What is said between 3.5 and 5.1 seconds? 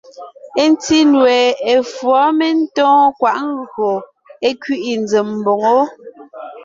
ńgÿo é kẅiʼi